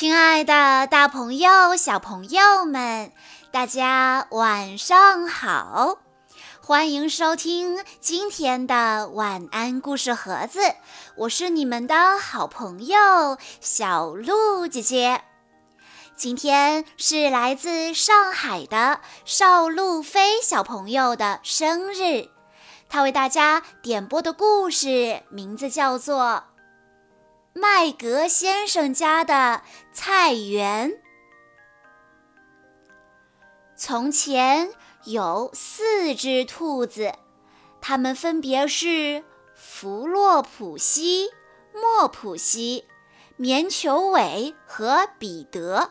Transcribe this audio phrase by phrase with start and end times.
[0.00, 3.12] 亲爱的，大朋友、小朋友们，
[3.52, 5.98] 大家晚上好！
[6.58, 10.60] 欢迎收听今天的晚安故事盒子，
[11.16, 12.96] 我是你们的好朋友
[13.60, 15.20] 小鹿姐姐。
[16.16, 22.30] 今天是来自上海的邵路飞小朋友的生日，
[22.88, 26.44] 他为大家点播的故事名字叫做。
[27.52, 31.02] 麦格先生家的菜园。
[33.76, 34.70] 从前
[35.04, 37.12] 有四只兔子，
[37.80, 39.24] 它们分别是
[39.56, 41.30] 弗洛普西、
[41.74, 42.86] 莫普西、
[43.36, 45.90] 棉球尾和彼得。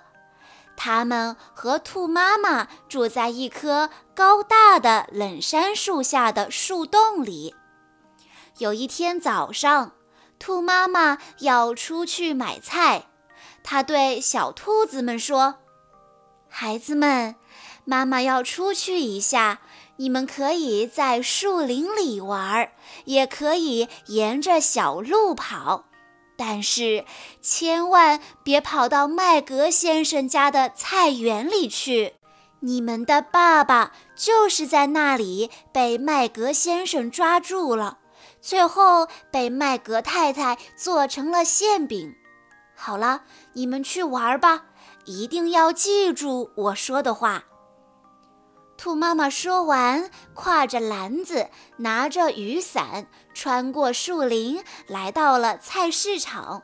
[0.78, 7.54] 它们和兔妈妈住在一棵高大的冷杉树下的树洞里。
[8.60, 9.92] 有一天早上。
[10.40, 13.04] 兔妈妈要出去买菜，
[13.62, 15.56] 她对小兔子们说
[16.48, 17.36] ：“孩子们，
[17.84, 19.60] 妈妈要出去一下，
[19.98, 22.72] 你们可以在树林里玩，
[23.04, 25.84] 也可以沿着小路跑，
[26.38, 27.04] 但是
[27.42, 32.14] 千万别跑到麦格先生家的菜园里去。
[32.62, 37.98] 你们的爸爸就是在那里被麦格先生抓住了。”
[38.42, 42.16] 最后被麦格太太做成了馅饼。
[42.76, 43.24] 好了，
[43.54, 44.66] 你们去玩吧，
[45.06, 47.44] 一定要记住我说的话。
[48.78, 56.64] 兔妈妈说完，挎着篮子，拿着雨伞，穿过树林，来到了菜市场。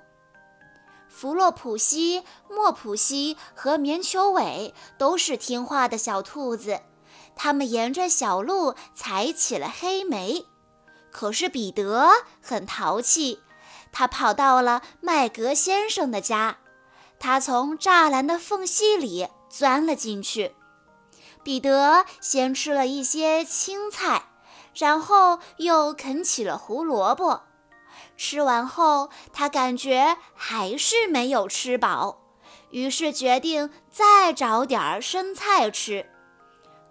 [1.09, 6.79] 弗洛普西、莫普西和棉球尾都是听话的小兔子，
[7.35, 10.45] 它们沿着小路采起了黑莓。
[11.15, 12.09] 可是彼得
[12.41, 13.39] 很淘气，
[13.93, 16.57] 他跑到了麦格先生的家，
[17.21, 20.53] 他从栅栏的缝隙里钻了进去。
[21.41, 24.23] 彼得先吃了一些青菜，
[24.73, 27.43] 然后又啃起了胡萝卜。
[28.17, 32.23] 吃完后，他感觉还是没有吃饱，
[32.71, 36.09] 于是决定再找点生菜吃。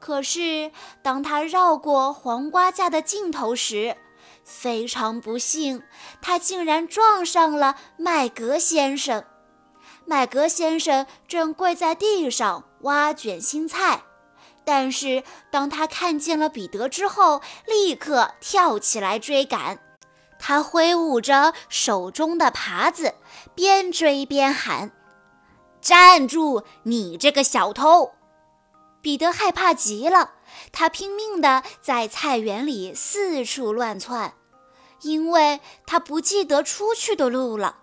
[0.00, 3.98] 可是当他绕过黄瓜架的尽头时，
[4.44, 5.82] 非常不幸，
[6.20, 9.24] 他竟然撞上了麦格先生。
[10.04, 14.02] 麦格先生正跪在地上挖卷心菜，
[14.64, 19.78] 但是当他看见了彼得之后，立刻跳起来追赶。
[20.38, 23.14] 他挥舞着手中的耙子，
[23.54, 24.92] 边追边喊
[25.80, 28.12] ：“站住，你这个小偷！”
[29.00, 30.32] 彼得害怕极了。
[30.72, 34.34] 他拼命地在菜园里四处乱窜，
[35.02, 37.78] 因为他不记得出去的路了。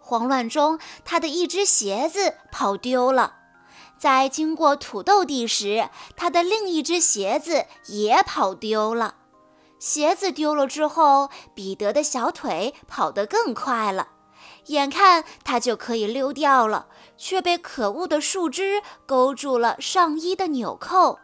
[0.00, 3.34] 慌乱中，他的一只鞋子跑丢了。
[3.98, 9.16] 在经过土豆地时，他的另一只鞋子也跑丢了。
[9.78, 14.08] 鞋子丢了之后，彼得的小腿跑得更快了，
[14.66, 16.86] 眼看他就可以溜掉了，
[17.16, 21.18] 却被可恶的树枝勾住了上衣的纽扣。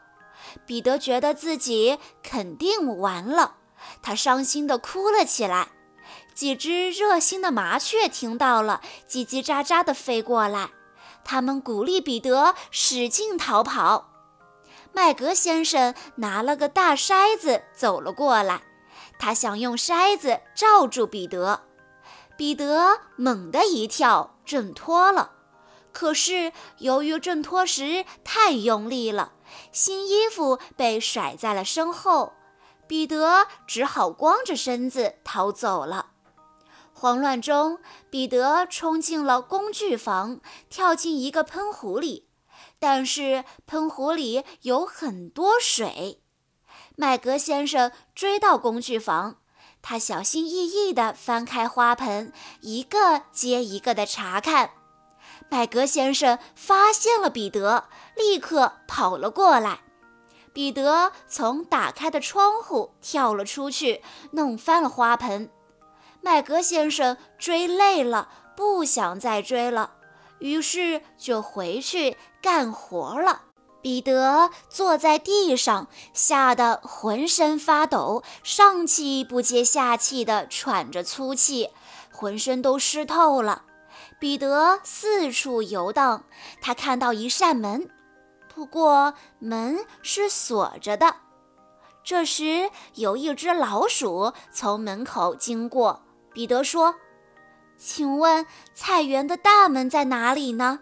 [0.67, 3.57] 彼得觉得自己肯定完了，
[4.03, 5.69] 他伤心地哭了起来。
[6.35, 10.71] 几只热心的麻雀听到了，叽叽喳喳地飞过来，
[11.25, 14.11] 他们鼓励彼得使劲逃跑。
[14.93, 18.63] 麦格先生拿了个大筛子走了过来，
[19.19, 21.63] 他想用筛子罩住彼得。
[22.37, 25.33] 彼得猛地一跳，挣脱了。
[25.93, 29.33] 可是由于挣脱时太用力了。
[29.73, 32.33] 新衣服被甩在了身后，
[32.87, 36.11] 彼得只好光着身子逃走了。
[36.93, 37.79] 慌乱中，
[38.09, 42.29] 彼得冲进了工具房，跳进一个喷壶里，
[42.79, 46.23] 但是喷壶里有很多水。
[46.97, 49.39] 麦格先生追到工具房，
[49.83, 54.71] 他小心翼翼地翻开花盆，一个接一个地查看。
[55.49, 57.85] 麦格先生发现了彼得，
[58.17, 59.81] 立刻跑了过来。
[60.53, 64.03] 彼得从打开的窗户跳了出去，
[64.33, 65.51] 弄翻了花盆。
[66.21, 69.95] 麦格先生追累了，不想再追了，
[70.39, 73.43] 于是就回去干活了。
[73.83, 81.71] 彼得坐在地上，吓得浑身发抖，上气不接下气地喘着粗气，
[82.11, 83.65] 浑身都湿透了。
[84.21, 86.25] 彼得四处游荡，
[86.61, 87.91] 他看到一扇门，
[88.55, 91.17] 不过门是锁着的。
[92.03, 96.03] 这时，有一只老鼠从门口经过。
[96.33, 96.95] 彼得说
[97.79, 100.81] ：“请问菜园的大门在哪里呢？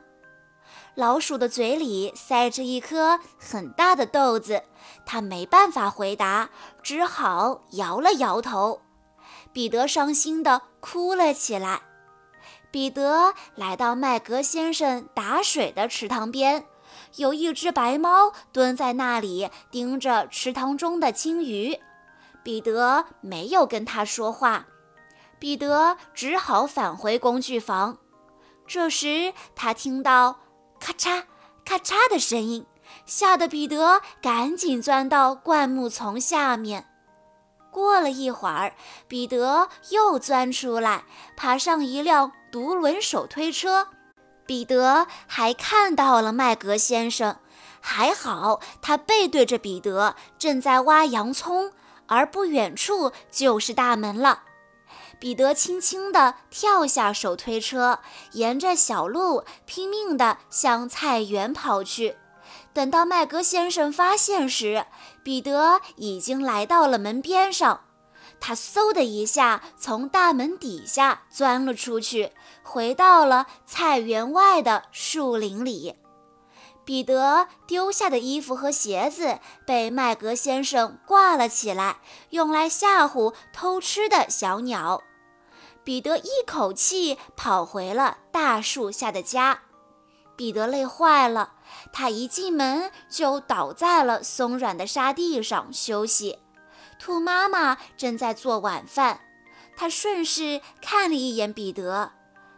[0.94, 4.62] 老鼠的嘴里塞着一颗很大的豆子，
[5.06, 6.50] 它没办法回答，
[6.82, 8.82] 只好摇了摇头。
[9.52, 11.82] 彼得伤心地哭了起来。
[12.72, 16.64] 彼得来到麦格先生打水的池塘边，
[17.16, 21.78] 有一只白猫蹲在那里盯着池塘中的金鱼。
[22.42, 24.66] 彼得没有跟他说话，
[25.38, 27.98] 彼得只好返回工具房。
[28.66, 30.40] 这时他听到
[30.80, 31.24] 咔嚓
[31.66, 32.64] 咔嚓的声音，
[33.04, 36.88] 吓得彼得赶紧钻到灌木丛下面。
[37.72, 38.74] 过了一会儿，
[39.08, 41.04] 彼得又钻出来，
[41.36, 43.88] 爬上一辆独轮手推车。
[44.44, 47.38] 彼得还看到了麦格先生，
[47.80, 51.72] 还好他背对着彼得，正在挖洋葱，
[52.06, 54.42] 而不远处就是大门了。
[55.19, 58.00] 彼得轻轻地跳下手推车，
[58.32, 62.16] 沿着小路拼命地向菜园跑去。
[62.74, 64.86] 等到麦格先生发现时，
[65.22, 67.82] 彼得已经来到了门边上。
[68.40, 72.32] 他嗖的一下从大门底下钻了出去，
[72.62, 75.96] 回到了菜园外的树林里。
[76.84, 81.98] 彼得丢下的衣服和鞋子被麦格先生挂了起来，
[82.30, 85.00] 用来吓唬偷吃的小鸟。
[85.84, 89.60] 彼得一口气跑回了大树下的家。
[90.34, 91.52] 彼得累坏了，
[91.92, 96.38] 他一进门就倒在了松软的沙地上休息。
[96.98, 99.20] 兔妈妈正在做晚饭，
[99.76, 102.12] 她顺势看了一眼彼得，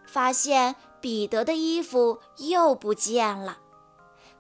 [0.06, 3.58] 发现彼得的衣服又不见了。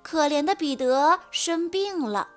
[0.02, 2.28] 可怜的彼得生病了，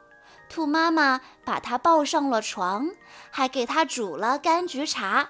[0.49, 2.89] 兔妈妈把他抱上了床，
[3.29, 5.29] 还给他煮了柑橘茶。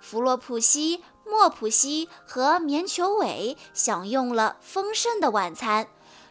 [0.00, 1.02] 弗洛普西。
[1.24, 5.86] 莫普西和棉球尾享用了丰盛的晚餐，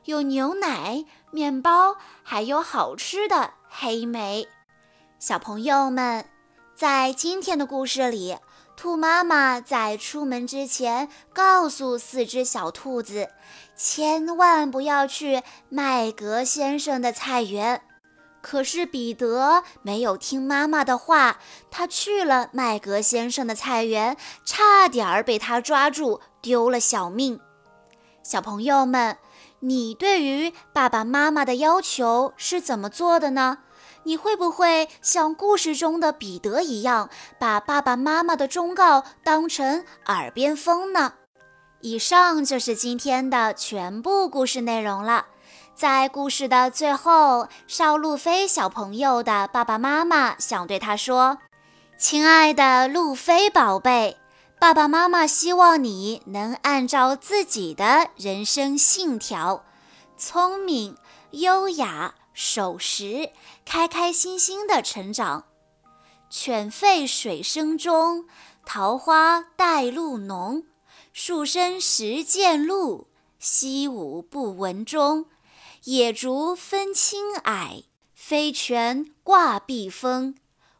[0.05, 4.47] 有牛奶、面包，还有好吃的黑莓。
[5.19, 6.25] 小朋友们，
[6.75, 8.37] 在今天的故事里，
[8.75, 13.29] 兔妈妈在出门之前告诉四只小兔子，
[13.75, 17.83] 千万不要去麦格先生的菜园。
[18.41, 21.37] 可是彼得没有听妈妈的话，
[21.69, 27.39] 他去了麦格先生的菜园，差点儿被他抓住，丢了小命。
[28.23, 29.17] 小朋友们，
[29.61, 33.59] 你对于爸爸妈妈的要求是怎么做的呢？
[34.03, 37.09] 你会不会像故事中的彼得一样，
[37.39, 41.13] 把爸爸妈妈的忠告当成耳边风呢？
[41.81, 45.27] 以上就是今天的全部故事内容了。
[45.75, 51.37] 在故事的最后，邵路飞小朋友的爸爸妈妈想对他说
[51.97, 54.17] ：“亲爱的路飞宝贝，
[54.61, 59.65] 爸爸妈妈希望你能按照自己的人生信条，
[60.15, 60.95] 聪明、
[61.31, 63.31] 优雅、守时，
[63.65, 65.45] 开开心心的成长。
[66.29, 68.27] 犬吠水声中，
[68.63, 70.65] 桃花带露浓。
[71.11, 73.07] 树深时见鹿，
[73.39, 75.25] 溪午不闻钟。”
[75.85, 80.35] 野竹分青矮，飞泉挂碧峰。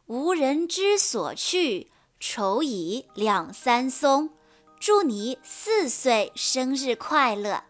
[0.06, 1.90] 无人知所去，
[2.24, 4.30] 愁已两三松。
[4.78, 7.64] 祝你四岁生日快乐！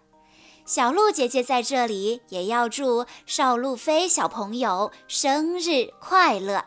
[0.67, 6.67] 小鹿姐姐在这里也要祝邵路飞小朋友生日快乐。